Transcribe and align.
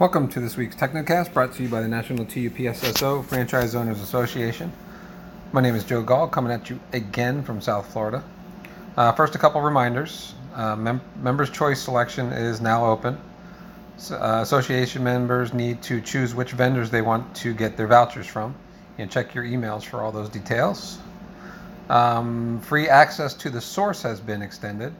Welcome 0.00 0.28
to 0.28 0.40
this 0.40 0.56
week's 0.56 0.76
Technocast, 0.76 1.34
brought 1.34 1.52
to 1.56 1.62
you 1.62 1.68
by 1.68 1.82
the 1.82 1.86
National 1.86 2.24
TUPSSO 2.24 3.22
Franchise 3.26 3.74
Owners 3.74 4.00
Association. 4.00 4.72
My 5.52 5.60
name 5.60 5.74
is 5.74 5.84
Joe 5.84 6.00
Gall, 6.02 6.26
coming 6.26 6.50
at 6.50 6.70
you 6.70 6.80
again 6.94 7.42
from 7.42 7.60
South 7.60 7.92
Florida. 7.92 8.24
Uh, 8.96 9.12
first, 9.12 9.34
a 9.34 9.38
couple 9.38 9.60
reminders. 9.60 10.32
Uh, 10.54 10.74
mem- 10.74 11.02
members' 11.20 11.50
choice 11.50 11.82
selection 11.82 12.32
is 12.32 12.62
now 12.62 12.86
open. 12.86 13.18
So, 13.98 14.16
uh, 14.16 14.40
association 14.40 15.04
members 15.04 15.52
need 15.52 15.82
to 15.82 16.00
choose 16.00 16.34
which 16.34 16.52
vendors 16.52 16.88
they 16.88 17.02
want 17.02 17.36
to 17.36 17.52
get 17.52 17.76
their 17.76 17.86
vouchers 17.86 18.26
from. 18.26 18.54
And 18.96 19.10
check 19.10 19.34
your 19.34 19.44
emails 19.44 19.84
for 19.84 20.00
all 20.00 20.12
those 20.12 20.30
details. 20.30 20.96
Um, 21.90 22.58
free 22.62 22.88
access 22.88 23.34
to 23.34 23.50
the 23.50 23.60
source 23.60 24.00
has 24.00 24.18
been 24.18 24.40
extended. 24.40 24.94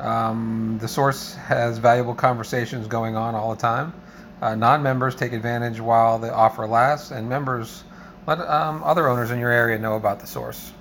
Um, 0.00 0.78
the 0.80 0.88
source 0.88 1.34
has 1.34 1.78
valuable 1.78 2.14
conversations 2.14 2.86
going 2.86 3.16
on 3.16 3.34
all 3.34 3.54
the 3.54 3.60
time. 3.60 3.92
Uh, 4.40 4.54
non-members 4.54 5.14
take 5.14 5.32
advantage 5.32 5.80
while 5.80 6.18
the 6.18 6.32
offer 6.32 6.66
lasts, 6.66 7.10
and 7.10 7.28
members 7.28 7.84
let 8.26 8.40
um, 8.40 8.82
other 8.84 9.08
owners 9.08 9.30
in 9.30 9.38
your 9.38 9.50
area 9.50 9.78
know 9.78 9.96
about 9.96 10.20
the 10.20 10.26
source. 10.26 10.72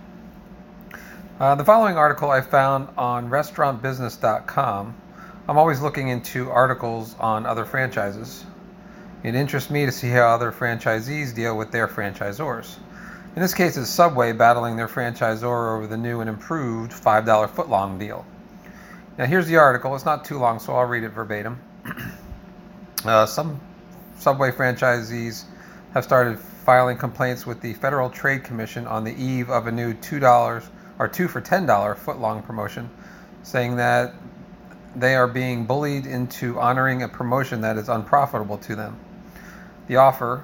Uh, 1.39 1.55
the 1.55 1.65
following 1.65 1.97
article 1.97 2.29
I 2.29 2.41
found 2.41 2.89
on 2.97 3.29
restaurantbusiness.com. 3.29 4.95
I'm 5.47 5.57
always 5.57 5.81
looking 5.81 6.07
into 6.09 6.51
articles 6.51 7.15
on 7.19 7.45
other 7.45 7.65
franchises. 7.65 8.45
It 9.23 9.35
interests 9.35 9.69
me 9.69 9.85
to 9.85 9.91
see 9.91 10.09
how 10.09 10.27
other 10.27 10.51
franchisees 10.51 11.33
deal 11.33 11.57
with 11.57 11.71
their 11.71 11.87
franchisors. 11.87 12.77
In 13.35 13.41
this 13.41 13.53
case, 13.53 13.77
it's 13.77 13.89
Subway 13.89 14.33
battling 14.33 14.75
their 14.75 14.87
franchisor 14.87 15.77
over 15.77 15.87
the 15.87 15.97
new 15.97 16.21
and 16.21 16.29
improved 16.29 16.91
$5 16.91 17.49
footlong 17.49 17.97
deal. 17.97 18.25
Now, 19.21 19.27
here's 19.27 19.45
the 19.45 19.57
article. 19.57 19.93
It's 19.93 20.03
not 20.03 20.25
too 20.25 20.39
long, 20.39 20.57
so 20.57 20.73
I'll 20.73 20.87
read 20.87 21.03
it 21.03 21.09
verbatim. 21.09 21.61
Uh, 23.03 23.25
some 23.25 23.59
Subway 24.19 24.51
franchisees 24.51 25.45
have 25.95 26.03
started 26.03 26.37
filing 26.37 26.97
complaints 26.97 27.47
with 27.47 27.59
the 27.59 27.73
Federal 27.73 28.11
Trade 28.11 28.43
Commission 28.43 28.85
on 28.85 29.03
the 29.03 29.11
eve 29.11 29.49
of 29.49 29.65
a 29.65 29.71
new 29.71 29.95
$2 29.95 30.65
or 30.99 31.07
2 31.07 31.27
for 31.27 31.41
$10 31.41 31.65
footlong 31.97 32.45
promotion, 32.45 32.91
saying 33.41 33.77
that 33.77 34.13
they 34.95 35.15
are 35.15 35.27
being 35.27 35.65
bullied 35.65 36.05
into 36.05 36.59
honoring 36.59 37.01
a 37.01 37.09
promotion 37.09 37.61
that 37.61 37.77
is 37.77 37.89
unprofitable 37.89 38.59
to 38.59 38.75
them. 38.75 38.99
The 39.87 39.95
offer, 39.95 40.43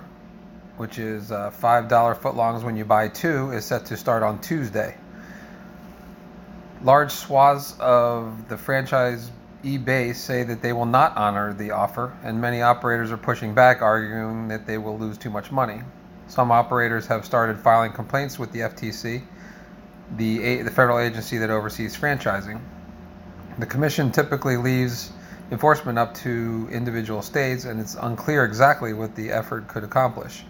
which 0.77 0.97
is 0.97 1.31
uh, 1.31 1.51
$5 1.51 1.89
footlongs 2.19 2.63
when 2.63 2.75
you 2.75 2.85
buy 2.85 3.07
two, 3.07 3.51
is 3.51 3.65
set 3.65 3.85
to 3.87 3.97
start 3.97 4.23
on 4.23 4.41
Tuesday. 4.41 4.97
Large 6.83 7.11
swaths 7.11 7.75
of 7.79 8.47
the 8.49 8.55
franchisee 8.55 9.83
base 9.83 10.21
say 10.21 10.43
that 10.43 10.61
they 10.61 10.73
will 10.73 10.85
not 10.85 11.17
honor 11.17 11.53
the 11.53 11.71
offer, 11.71 12.15
and 12.23 12.39
many 12.39 12.61
operators 12.61 13.11
are 13.11 13.17
pushing 13.17 13.55
back, 13.55 13.81
arguing 13.81 14.47
that 14.49 14.67
they 14.67 14.77
will 14.77 14.97
lose 14.97 15.17
too 15.17 15.31
much 15.31 15.51
money. 15.51 15.81
Some 16.27 16.51
operators 16.51 17.07
have 17.07 17.25
started 17.25 17.57
filing 17.57 17.93
complaints 17.93 18.37
with 18.37 18.51
the 18.51 18.59
FTC, 18.59 19.23
the, 20.17 20.61
the 20.61 20.69
federal 20.69 20.99
agency 20.99 21.39
that 21.39 21.49
oversees 21.49 21.97
franchising. 21.97 22.61
The 23.57 23.65
commission 23.65 24.11
typically 24.11 24.57
leaves 24.57 25.11
enforcement 25.49 25.97
up 25.97 26.13
to 26.15 26.67
individual 26.71 27.23
states, 27.23 27.65
and 27.65 27.79
it's 27.79 27.95
unclear 27.95 28.45
exactly 28.45 28.93
what 28.93 29.15
the 29.15 29.31
effort 29.31 29.67
could 29.67 29.83
accomplish. 29.83 30.43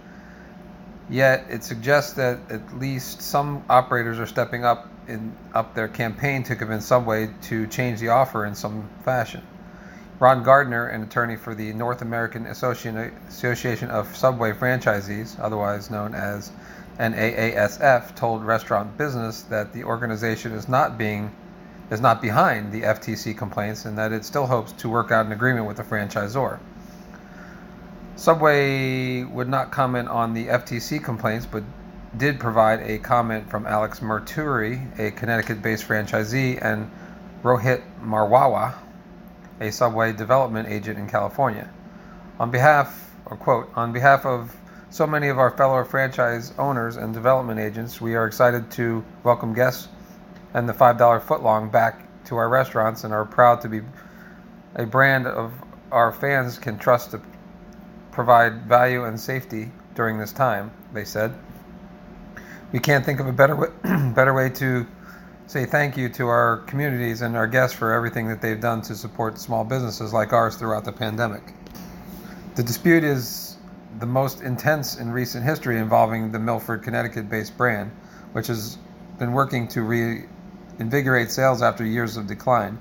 Yet, 1.10 1.46
it 1.50 1.64
suggests 1.64 2.14
that 2.14 2.40
at 2.50 2.78
least 2.80 3.22
some 3.22 3.64
operators 3.70 4.20
are 4.20 4.26
stepping 4.26 4.66
up 4.66 4.90
in 5.08 5.36
up 5.54 5.74
their 5.74 5.88
campaign 5.88 6.44
to 6.44 6.56
convince 6.56 6.86
Subway 6.86 7.30
to 7.44 7.68
change 7.68 8.00
the 8.00 8.10
offer 8.10 8.46
in 8.46 8.56
some 8.56 8.90
fashion. 9.04 9.42
Ron 10.20 10.44
Gardner, 10.44 10.88
an 10.88 11.04
attorney 11.04 11.36
for 11.36 11.54
the 11.54 11.74
North 11.74 12.02
American 12.02 12.48
Association 12.48 13.90
of 13.90 14.16
Subway 14.16 14.52
Franchisees, 14.52 15.40
otherwise 15.40 15.92
known 15.92 16.16
as 16.16 16.52
NAASF, 17.00 18.16
told 18.16 18.44
Restaurant 18.44 18.98
Business 18.98 19.44
that 19.44 19.74
the 19.74 19.84
organization 19.84 20.54
is 20.54 20.68
not 20.68 20.98
being 20.98 21.32
is 21.90 22.02
not 22.02 22.22
behind 22.22 22.72
the 22.72 22.82
FTC 22.82 23.38
complaints 23.38 23.86
and 23.86 23.98
that 23.98 24.12
it 24.12 24.26
still 24.26 24.46
hopes 24.46 24.74
to 24.74 24.90
work 24.90 25.12
out 25.12 25.26
an 25.26 25.32
agreement 25.32 25.66
with 25.68 25.78
the 25.78 25.84
franchisor. 25.84 26.60
Subway 28.18 29.24
would 29.24 29.48
not 29.48 29.72
comment 29.72 30.10
on 30.10 30.34
the 30.34 30.48
FTC 30.48 31.02
complaints, 31.04 31.46
but 31.46 31.64
did 32.18 32.40
provide 32.40 32.82
a 32.82 32.98
comment 32.98 33.50
from 33.50 33.68
Alex 33.68 34.00
Merturi, 34.00 35.00
a 35.00 35.12
Connecticut 35.12 35.62
based 35.62 35.88
franchisee, 35.88 36.60
and 36.62 36.90
Rohit 37.44 37.84
Marwaha, 38.02 38.76
a 39.62 39.72
Subway 39.72 40.14
development 40.14 40.68
agent 40.70 40.98
in 40.98 41.08
California. 41.08 41.70
On 42.40 42.50
behalf, 42.50 43.12
or 43.26 43.38
quote, 43.38 43.70
on 43.76 43.94
behalf 43.94 44.26
of 44.26 44.56
so 44.90 45.06
many 45.06 45.28
of 45.28 45.38
our 45.38 45.52
fellow 45.52 45.84
franchise 45.84 46.54
owners 46.58 46.96
and 46.96 47.14
development 47.14 47.60
agents, 47.60 48.02
we 48.02 48.16
are 48.16 48.26
excited 48.26 48.72
to 48.72 49.04
welcome 49.24 49.54
guests 49.54 49.88
and 50.54 50.68
the 50.68 50.74
$5 50.74 50.98
footlong 51.22 51.72
back 51.72 52.08
to 52.26 52.38
our 52.38 52.50
restaurants 52.50 53.04
and 53.04 53.14
are 53.14 53.26
proud 53.26 53.62
to 53.62 53.70
be 53.70 53.82
a 54.76 54.86
brand 54.86 55.28
of 55.28 55.54
our 55.92 56.12
fans 56.12 56.58
can 56.58 56.78
trust 56.78 57.12
to 57.12 57.22
provide 58.12 58.64
value 58.64 59.06
and 59.06 59.20
safety 59.20 59.72
during 59.94 60.18
this 60.18 60.32
time, 60.32 60.72
they 60.94 61.06
said 61.06 61.34
we 62.72 62.80
can't 62.80 63.06
think 63.06 63.20
of 63.20 63.28
a 63.28 63.34
better 63.34 63.56
way, 63.56 63.68
better 64.14 64.34
way 64.34 64.50
to 64.50 64.86
say 65.48 65.66
thank 65.66 65.96
you 65.96 66.10
to 66.10 66.28
our 66.28 66.58
communities 66.68 67.22
and 67.22 67.38
our 67.38 67.48
guests 67.48 67.78
for 67.78 67.94
everything 67.94 68.28
that 68.28 68.42
they've 68.42 68.60
done 68.60 68.82
to 68.82 68.96
support 68.96 69.40
small 69.40 69.64
businesses 69.64 70.14
like 70.14 70.34
ours 70.34 70.58
throughout 70.58 70.84
the 70.84 70.92
pandemic. 70.92 71.54
The 72.56 72.64
dispute 72.64 73.04
is 73.04 73.56
the 74.00 74.06
most 74.06 74.42
intense 74.42 74.98
in 74.98 75.10
recent 75.12 75.46
history 75.46 75.80
involving 75.80 76.32
the 76.32 76.40
Milford, 76.40 76.84
Connecticut 76.84 77.30
based 77.30 77.56
brand, 77.58 77.92
which 78.34 78.48
has 78.48 78.78
been 79.18 79.32
working 79.32 79.68
to 79.70 79.82
reinvigorate 79.82 81.32
sales 81.32 81.62
after 81.62 81.86
years 81.86 82.18
of 82.18 82.28
decline. 82.28 82.78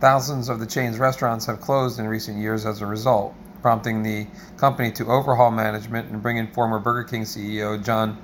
Thousands 0.00 0.48
of 0.48 0.60
the 0.60 0.66
chain's 0.66 0.98
restaurants 0.98 1.46
have 1.46 1.60
closed 1.60 1.98
in 1.98 2.06
recent 2.06 2.38
years 2.38 2.66
as 2.66 2.82
a 2.82 2.86
result, 2.86 3.34
prompting 3.62 4.02
the 4.02 4.26
company 4.58 4.92
to 4.92 5.06
overhaul 5.06 5.50
management 5.50 6.10
and 6.10 6.22
bring 6.22 6.36
in 6.36 6.46
former 6.48 6.78
Burger 6.78 7.04
King 7.04 7.22
CEO 7.22 7.82
John 7.82 8.20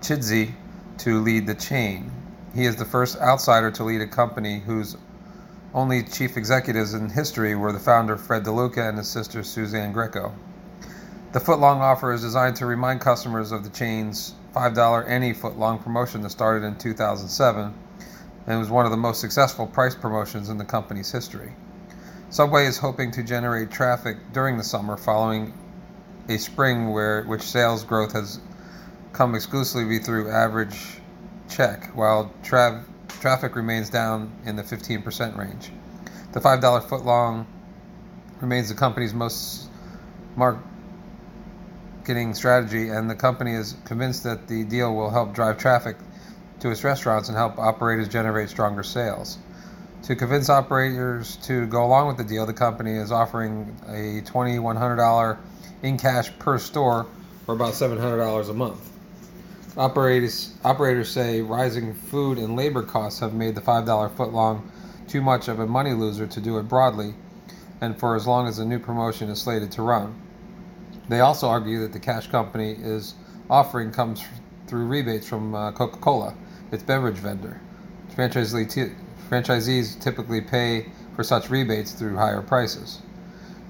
Chidsey 0.00 0.54
to 0.98 1.20
lead 1.20 1.46
the 1.46 1.54
chain. 1.54 2.10
He 2.54 2.64
is 2.64 2.76
the 2.76 2.84
first 2.84 3.18
outsider 3.18 3.70
to 3.72 3.84
lead 3.84 4.00
a 4.00 4.06
company 4.06 4.60
whose 4.60 4.96
only 5.72 6.02
chief 6.02 6.36
executives 6.36 6.94
in 6.94 7.10
history 7.10 7.54
were 7.54 7.72
the 7.72 7.78
founder 7.78 8.16
Fred 8.16 8.44
DeLuca 8.44 8.88
and 8.88 8.98
his 8.98 9.08
sister 9.08 9.42
Suzanne 9.42 9.92
Greco. 9.92 10.34
The 11.32 11.38
footlong 11.38 11.80
offer 11.80 12.12
is 12.12 12.22
designed 12.22 12.56
to 12.56 12.66
remind 12.66 13.00
customers 13.00 13.52
of 13.52 13.62
the 13.62 13.70
chain's 13.70 14.34
$5 14.54 15.08
any 15.08 15.32
footlong 15.32 15.80
promotion 15.80 16.22
that 16.22 16.30
started 16.30 16.66
in 16.66 16.76
2007 16.76 17.72
and 18.46 18.58
was 18.58 18.70
one 18.70 18.84
of 18.84 18.90
the 18.90 18.96
most 18.96 19.20
successful 19.20 19.66
price 19.66 19.94
promotions 19.94 20.48
in 20.48 20.58
the 20.58 20.64
company's 20.64 21.12
history. 21.12 21.52
Subway 22.30 22.66
is 22.66 22.78
hoping 22.78 23.12
to 23.12 23.22
generate 23.22 23.70
traffic 23.70 24.16
during 24.32 24.56
the 24.56 24.64
summer 24.64 24.96
following 24.96 25.52
a 26.28 26.38
spring 26.38 26.90
where 26.90 27.22
which 27.24 27.42
sales 27.42 27.84
growth 27.84 28.12
has 28.12 28.40
come 29.12 29.34
exclusively 29.34 29.98
through 29.98 30.30
average 30.30 31.00
check, 31.48 31.90
while 31.94 32.32
tra- 32.42 32.84
traffic 33.08 33.56
remains 33.56 33.90
down 33.90 34.32
in 34.44 34.56
the 34.56 34.62
15% 34.62 35.36
range. 35.36 35.70
The 36.32 36.40
$5 36.40 36.60
footlong 36.82 37.46
remains 38.40 38.68
the 38.68 38.74
company's 38.74 39.12
most 39.12 39.68
marketing 40.36 42.34
strategy, 42.34 42.88
and 42.88 43.10
the 43.10 43.14
company 43.14 43.52
is 43.52 43.76
convinced 43.84 44.24
that 44.24 44.46
the 44.46 44.64
deal 44.64 44.94
will 44.94 45.10
help 45.10 45.34
drive 45.34 45.58
traffic 45.58 45.96
to 46.60 46.70
its 46.70 46.84
restaurants 46.84 47.28
and 47.28 47.36
help 47.36 47.58
operators 47.58 48.08
generate 48.08 48.48
stronger 48.48 48.82
sales. 48.82 49.38
To 50.04 50.16
convince 50.16 50.48
operators 50.48 51.36
to 51.42 51.66
go 51.66 51.84
along 51.84 52.08
with 52.08 52.16
the 52.16 52.24
deal, 52.24 52.46
the 52.46 52.54
company 52.54 52.92
is 52.92 53.12
offering 53.12 53.76
a 53.86 54.22
$2,100 54.22 55.38
in 55.82 55.98
cash 55.98 56.30
per 56.38 56.58
store 56.58 57.06
for 57.44 57.54
about 57.54 57.74
$700 57.74 58.48
a 58.48 58.52
month. 58.54 58.89
Operators, 59.76 60.52
operators 60.64 61.10
say 61.10 61.40
rising 61.42 61.94
food 61.94 62.38
and 62.38 62.56
labor 62.56 62.82
costs 62.82 63.20
have 63.20 63.34
made 63.34 63.54
the 63.54 63.60
$5 63.60 64.16
footlong 64.16 64.62
too 65.06 65.20
much 65.20 65.46
of 65.46 65.60
a 65.60 65.66
money 65.66 65.92
loser 65.92 66.26
to 66.26 66.40
do 66.40 66.58
it 66.58 66.64
broadly 66.64 67.14
and 67.80 67.98
for 67.98 68.16
as 68.16 68.26
long 68.26 68.48
as 68.48 68.56
the 68.56 68.64
new 68.64 68.80
promotion 68.80 69.28
is 69.28 69.40
slated 69.40 69.70
to 69.72 69.82
run. 69.82 70.20
They 71.08 71.20
also 71.20 71.48
argue 71.48 71.80
that 71.80 71.92
the 71.92 72.00
cash 72.00 72.26
company 72.26 72.72
is 72.72 73.14
offering 73.48 73.92
comes 73.92 74.24
through 74.66 74.86
rebates 74.86 75.28
from 75.28 75.54
uh, 75.54 75.72
Coca 75.72 75.98
Cola, 75.98 76.34
its 76.72 76.82
beverage 76.82 77.16
vendor. 77.16 77.60
franchisees 78.16 80.00
typically 80.00 80.40
pay 80.40 80.86
for 81.14 81.22
such 81.22 81.48
rebates 81.48 81.92
through 81.92 82.16
higher 82.16 82.42
prices. 82.42 83.02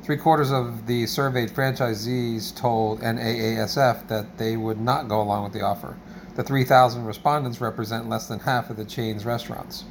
Three 0.03 0.17
quarters 0.17 0.51
of 0.51 0.87
the 0.87 1.07
surveyed 1.07 1.51
franchisees 1.51 2.57
told 2.57 3.01
NAASF 3.01 4.09
that 4.09 4.39
they 4.39 4.57
would 4.57 4.81
not 4.81 5.09
go 5.09 5.21
along 5.21 5.45
with 5.45 5.53
the 5.53 5.61
offer. 5.61 5.97
The 6.37 6.43
3,000 6.43 7.05
respondents 7.05 7.61
represent 7.61 8.09
less 8.09 8.27
than 8.27 8.41
half 8.41 8.71
of 8.71 8.77
the 8.77 8.85
chain's 8.85 9.27
restaurants. 9.27 9.85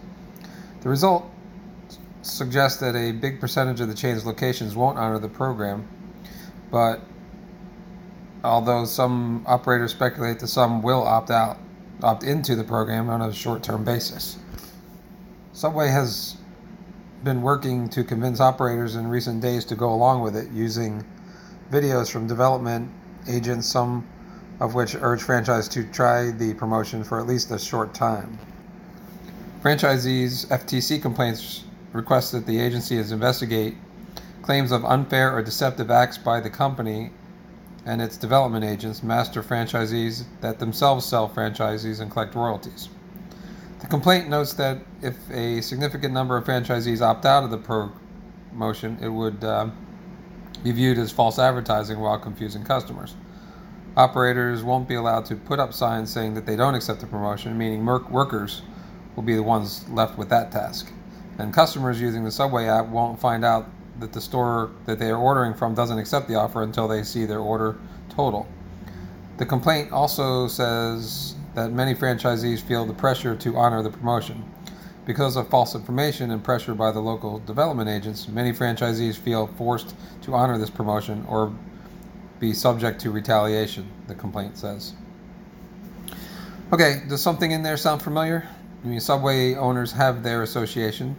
The 0.81 0.89
result 0.89 1.29
suggests 2.23 2.79
that 2.79 2.95
a 2.95 3.11
big 3.11 3.39
percentage 3.39 3.81
of 3.81 3.87
the 3.87 3.93
chain's 3.93 4.25
locations 4.25 4.75
won't 4.75 4.97
honor 4.97 5.19
the 5.19 5.29
program, 5.29 5.87
But 6.71 7.01
although 8.43 8.85
some 8.85 9.43
operators 9.47 9.91
speculate 9.91 10.39
that 10.39 10.47
some 10.47 10.81
will 10.81 11.03
opt 11.03 11.29
out, 11.29 11.57
opt 12.01 12.23
into 12.23 12.55
the 12.55 12.63
program 12.63 13.09
on 13.09 13.21
a 13.21 13.33
short 13.33 13.63
term 13.63 13.83
basis. 13.83 14.37
Subway 15.53 15.89
has 15.89 16.37
been 17.23 17.41
working 17.41 17.89
to 17.89 18.03
convince 18.03 18.39
operators 18.39 18.95
in 18.95 19.07
recent 19.07 19.41
days 19.41 19.65
to 19.65 19.75
go 19.75 19.91
along 19.91 20.21
with 20.21 20.35
it 20.35 20.49
using 20.51 21.03
videos 21.71 22.09
from 22.11 22.27
development 22.27 22.89
agents, 23.27 23.67
some 23.67 24.07
of 24.59 24.75
which 24.75 24.95
urge 24.95 25.21
franchise 25.21 25.67
to 25.69 25.83
try 25.91 26.31
the 26.31 26.53
promotion 26.53 27.03
for 27.03 27.19
at 27.19 27.27
least 27.27 27.51
a 27.51 27.59
short 27.59 27.93
time. 27.93 28.37
Franchisees' 29.61 30.47
FTC 30.47 31.01
complaints 31.01 31.63
request 31.91 32.31
that 32.31 32.45
the 32.45 32.59
agency 32.59 32.97
investigate 32.97 33.75
claims 34.41 34.71
of 34.71 34.85
unfair 34.85 35.35
or 35.35 35.41
deceptive 35.41 35.91
acts 35.91 36.17
by 36.17 36.39
the 36.39 36.49
company 36.49 37.11
and 37.85 38.01
its 38.01 38.17
development 38.17 38.63
agents, 38.63 39.03
master 39.03 39.41
franchisees 39.41 40.23
that 40.41 40.59
themselves 40.59 41.05
sell 41.05 41.29
franchisees 41.29 41.99
and 41.99 42.11
collect 42.11 42.35
royalties. 42.35 42.89
Complaint 43.89 44.29
notes 44.29 44.53
that 44.53 44.77
if 45.01 45.15
a 45.31 45.61
significant 45.61 46.13
number 46.13 46.37
of 46.37 46.45
franchisees 46.45 47.01
opt 47.01 47.25
out 47.25 47.43
of 47.43 47.49
the 47.49 47.57
promotion, 47.57 48.99
it 49.01 49.09
would 49.09 49.43
uh, 49.43 49.67
be 50.63 50.71
viewed 50.71 50.99
as 50.99 51.11
false 51.11 51.39
advertising 51.39 51.99
while 51.99 52.19
confusing 52.19 52.63
customers. 52.63 53.15
Operators 53.97 54.63
won't 54.63 54.87
be 54.87 54.93
allowed 54.93 55.25
to 55.25 55.35
put 55.35 55.59
up 55.59 55.73
signs 55.73 56.11
saying 56.11 56.35
that 56.35 56.45
they 56.45 56.55
don't 56.55 56.75
accept 56.75 56.99
the 56.99 57.07
promotion, 57.07 57.57
meaning 57.57 57.83
workers 57.83 58.61
will 59.15 59.23
be 59.23 59.35
the 59.35 59.41
ones 59.41 59.89
left 59.89 60.19
with 60.19 60.29
that 60.29 60.51
task. 60.51 60.91
And 61.39 61.51
customers 61.51 61.99
using 61.99 62.23
the 62.23 62.31
Subway 62.31 62.65
app 62.65 62.87
won't 62.89 63.19
find 63.19 63.43
out 63.43 63.67
that 63.99 64.13
the 64.13 64.21
store 64.21 64.69
that 64.85 64.99
they 64.99 65.09
are 65.09 65.17
ordering 65.17 65.55
from 65.55 65.73
doesn't 65.73 65.97
accept 65.97 66.27
the 66.27 66.35
offer 66.35 66.61
until 66.61 66.87
they 66.87 67.01
see 67.01 67.25
their 67.25 67.39
order 67.39 67.75
total. 68.09 68.47
The 69.37 69.47
complaint 69.47 69.91
also 69.91 70.47
says 70.47 71.35
that 71.55 71.71
many 71.71 71.93
franchisees 71.93 72.61
feel 72.61 72.85
the 72.85 72.93
pressure 72.93 73.35
to 73.35 73.57
honor 73.57 73.81
the 73.81 73.89
promotion. 73.89 74.43
Because 75.05 75.35
of 75.35 75.49
false 75.49 75.73
information 75.73 76.31
and 76.31 76.43
pressure 76.43 76.75
by 76.75 76.91
the 76.91 76.99
local 76.99 77.39
development 77.39 77.89
agents, 77.89 78.27
many 78.27 78.53
franchisees 78.53 79.15
feel 79.17 79.47
forced 79.47 79.95
to 80.21 80.33
honor 80.33 80.57
this 80.57 80.69
promotion 80.69 81.25
or 81.27 81.53
be 82.39 82.53
subject 82.53 83.01
to 83.01 83.11
retaliation, 83.11 83.89
the 84.07 84.15
complaint 84.15 84.57
says. 84.57 84.93
Okay, 86.71 87.01
does 87.09 87.21
something 87.21 87.51
in 87.51 87.63
there 87.63 87.77
sound 87.77 88.01
familiar? 88.01 88.47
I 88.83 88.87
mean, 88.87 88.99
Subway 88.99 89.55
owners 89.55 89.91
have 89.91 90.23
their 90.23 90.43
association, 90.43 91.15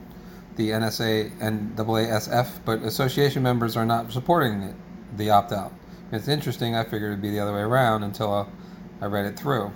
the 0.56 0.70
NSA 0.70 1.32
and 1.40 1.76
AASF, 1.76 2.60
but 2.64 2.82
association 2.82 3.42
members 3.42 3.76
are 3.76 3.84
not 3.84 4.12
supporting 4.12 4.62
it, 4.62 4.76
the 5.16 5.30
opt 5.30 5.52
out. 5.52 5.72
It's 6.12 6.28
interesting, 6.28 6.74
I 6.74 6.84
figured 6.84 7.12
it'd 7.12 7.22
be 7.22 7.30
the 7.30 7.40
other 7.40 7.52
way 7.52 7.60
around 7.60 8.04
until 8.04 8.48
I 9.00 9.06
read 9.06 9.26
it 9.26 9.38
through. 9.38 9.72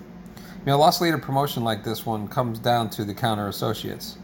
You 0.65 0.71
know, 0.71 0.79
loss 0.79 1.03
leader 1.03 1.19
promotion 1.19 1.63
like 1.63 1.85
this 1.85 2.07
one 2.07 2.27
comes 2.27 2.59
down 2.59 2.89
to 2.91 3.05
the 3.05 3.13
counter 3.13 3.49
associates. 3.49 4.17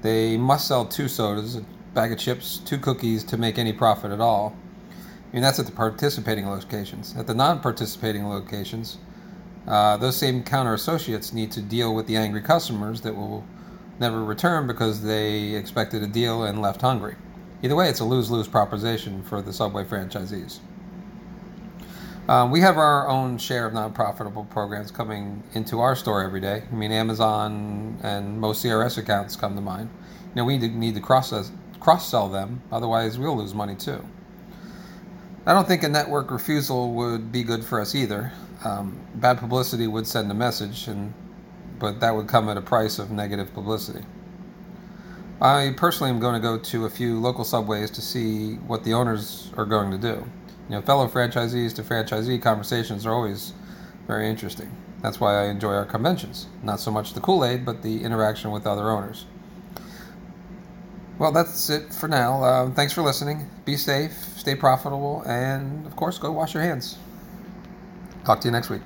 They 0.00 0.38
must 0.38 0.66
sell 0.66 0.86
two 0.86 1.08
sodas, 1.08 1.56
a 1.56 1.64
bag 1.92 2.10
of 2.10 2.18
chips, 2.18 2.56
two 2.64 2.78
cookies 2.78 3.22
to 3.24 3.36
make 3.36 3.58
any 3.58 3.74
profit 3.74 4.10
at 4.10 4.18
all. 4.18 4.56
I 4.90 5.34
mean, 5.34 5.42
that's 5.42 5.58
at 5.58 5.66
the 5.66 5.72
participating 5.72 6.48
locations. 6.48 7.14
At 7.18 7.26
the 7.26 7.34
non 7.34 7.60
participating 7.60 8.26
locations, 8.26 8.96
uh, 9.66 9.98
those 9.98 10.16
same 10.16 10.42
counter 10.42 10.72
associates 10.72 11.34
need 11.34 11.52
to 11.52 11.60
deal 11.60 11.94
with 11.94 12.06
the 12.06 12.16
angry 12.16 12.40
customers 12.40 13.02
that 13.02 13.14
will 13.14 13.44
never 14.00 14.24
return 14.24 14.66
because 14.66 15.02
they 15.02 15.50
expected 15.54 16.02
a 16.02 16.06
deal 16.06 16.44
and 16.44 16.62
left 16.62 16.80
hungry. 16.80 17.16
Either 17.62 17.76
way, 17.76 17.90
it's 17.90 18.00
a 18.00 18.04
lose 18.06 18.30
lose 18.30 18.48
proposition 18.48 19.22
for 19.22 19.42
the 19.42 19.52
Subway 19.52 19.84
franchisees. 19.84 20.60
Um, 22.28 22.50
we 22.50 22.60
have 22.60 22.76
our 22.76 23.08
own 23.08 23.38
share 23.38 23.64
of 23.64 23.72
non-profitable 23.72 24.44
programs 24.44 24.90
coming 24.90 25.42
into 25.54 25.80
our 25.80 25.96
store 25.96 26.22
every 26.22 26.42
day. 26.42 26.62
I 26.70 26.74
mean, 26.74 26.92
Amazon 26.92 27.98
and 28.02 28.38
most 28.38 28.62
CRS 28.62 28.98
accounts 28.98 29.34
come 29.34 29.54
to 29.54 29.62
mind. 29.62 29.88
You 30.28 30.34
know, 30.36 30.44
we 30.44 30.58
need 30.58 30.94
to 30.94 31.00
cross 31.00 31.32
cross 31.80 32.10
sell 32.10 32.28
them, 32.28 32.60
otherwise 32.70 33.18
we'll 33.18 33.38
lose 33.38 33.54
money 33.54 33.74
too. 33.74 34.04
I 35.46 35.54
don't 35.54 35.66
think 35.66 35.84
a 35.84 35.88
network 35.88 36.30
refusal 36.30 36.92
would 36.92 37.32
be 37.32 37.42
good 37.42 37.64
for 37.64 37.80
us 37.80 37.94
either. 37.94 38.30
Um, 38.62 39.00
bad 39.14 39.38
publicity 39.38 39.86
would 39.86 40.06
send 40.06 40.30
a 40.30 40.34
message, 40.34 40.86
and 40.86 41.14
but 41.78 42.00
that 42.00 42.14
would 42.14 42.28
come 42.28 42.50
at 42.50 42.58
a 42.58 42.62
price 42.62 42.98
of 42.98 43.10
negative 43.10 43.54
publicity. 43.54 44.04
I 45.40 45.72
personally 45.78 46.10
am 46.10 46.20
going 46.20 46.34
to 46.34 46.40
go 46.40 46.58
to 46.58 46.84
a 46.84 46.90
few 46.90 47.18
local 47.18 47.44
subways 47.44 47.90
to 47.92 48.02
see 48.02 48.56
what 48.56 48.84
the 48.84 48.92
owners 48.92 49.50
are 49.56 49.64
going 49.64 49.90
to 49.92 49.98
do 49.98 50.30
you 50.68 50.74
know, 50.74 50.82
fellow 50.82 51.08
franchisees 51.08 51.74
to 51.76 51.82
franchisee 51.82 52.40
conversations 52.40 53.06
are 53.06 53.12
always 53.12 53.52
very 54.06 54.28
interesting. 54.28 54.70
That's 55.02 55.20
why 55.20 55.42
I 55.42 55.46
enjoy 55.46 55.72
our 55.72 55.84
conventions. 55.84 56.46
Not 56.62 56.80
so 56.80 56.90
much 56.90 57.12
the 57.12 57.20
Kool 57.20 57.44
Aid, 57.44 57.64
but 57.64 57.82
the 57.82 58.02
interaction 58.02 58.50
with 58.50 58.66
other 58.66 58.90
owners. 58.90 59.24
Well, 61.18 61.32
that's 61.32 61.68
it 61.70 61.92
for 61.92 62.08
now. 62.08 62.42
Uh, 62.42 62.70
thanks 62.70 62.92
for 62.92 63.02
listening. 63.02 63.48
Be 63.64 63.76
safe, 63.76 64.12
stay 64.36 64.54
profitable, 64.54 65.22
and 65.26 65.86
of 65.86 65.96
course, 65.96 66.18
go 66.18 66.30
wash 66.30 66.54
your 66.54 66.62
hands. 66.62 66.96
Talk 68.24 68.40
to 68.42 68.48
you 68.48 68.52
next 68.52 68.70
week. 68.70 68.82